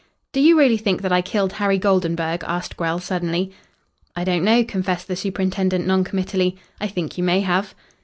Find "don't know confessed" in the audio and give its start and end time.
4.23-5.07